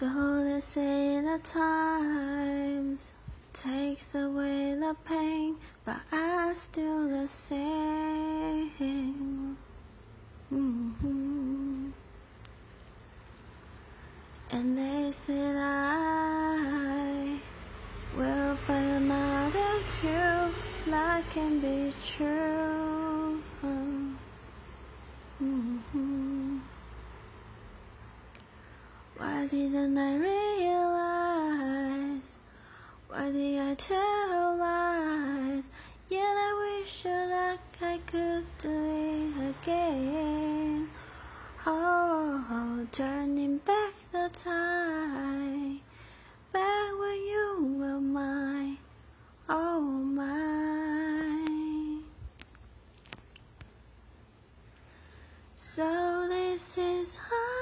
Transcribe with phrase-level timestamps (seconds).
[0.00, 0.08] So
[0.44, 3.12] they say the times
[3.52, 8.70] takes away the pain, but I still the same.
[10.50, 11.90] Mm-hmm.
[14.52, 17.38] And they said I
[18.16, 20.54] will find another you
[20.90, 23.42] that can be true.
[25.42, 26.58] Mm-hmm.
[29.20, 31.58] Why didn't I realize?
[33.08, 35.68] Why did I tell lies?
[36.08, 40.88] Yet I wish like I could do it again.
[41.66, 45.80] Oh, turning back the time,
[46.52, 48.78] back when you were mine,
[49.48, 50.40] oh mine.
[55.54, 57.59] So this is heartache,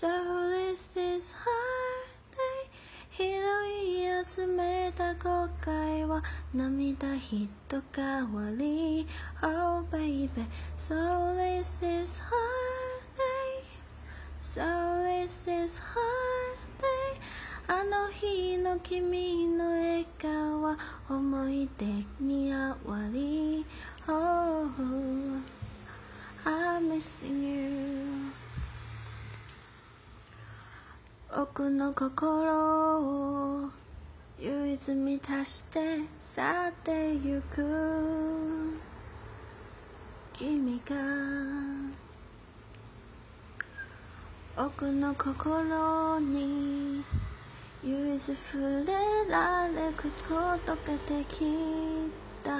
[0.00, 0.08] so
[0.48, 2.70] this is heartache.
[3.10, 6.22] 拾い集めた後悔は
[6.54, 8.00] 涙ひとか
[8.32, 9.06] わり
[9.42, 10.30] Oh baby,
[10.78, 12.30] so this is heartache
[14.40, 14.62] So
[15.04, 17.20] this is heartache
[17.68, 20.78] あの日の君の笑顔は
[21.10, 21.84] 思い出
[22.24, 23.59] にあわり
[31.32, 33.70] 奥の心を
[34.40, 38.74] 唯一満たして去ってゆく。
[40.32, 40.96] 君が。
[44.56, 47.04] 奥の心に
[47.84, 48.92] 唯一触れ
[49.30, 49.92] られる
[50.28, 51.44] ことができ
[52.42, 52.58] た。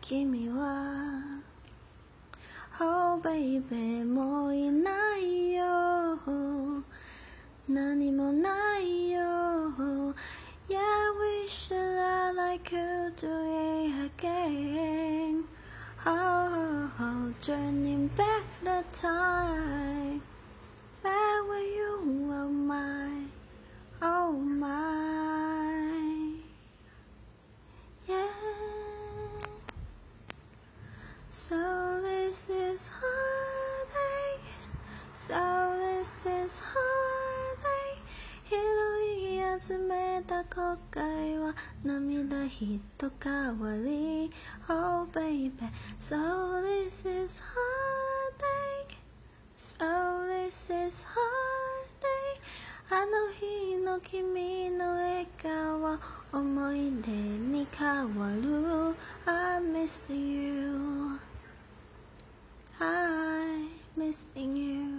[0.00, 1.42] 君は。
[2.80, 4.02] Oh baby
[13.16, 15.44] do it again
[16.06, 20.20] Oh, turning back the time.
[21.02, 22.26] Back when you?
[22.28, 23.30] Were mine
[24.02, 26.32] Oh my.
[28.08, 28.26] Yeah.
[31.30, 34.40] So this is heartache.
[35.12, 38.02] So this is heartache
[39.66, 44.30] 拾い集めた後悔は涙ひとかわり
[44.68, 45.52] Oh baby
[45.98, 48.98] So this is heartache
[49.56, 52.40] So this is heartache
[52.90, 55.98] あの日の君の笑顔は
[56.30, 58.94] 思い出に変わる
[59.24, 61.18] I miss you
[62.78, 64.93] I'm missing you